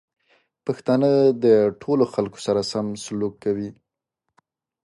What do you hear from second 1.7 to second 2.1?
ټولو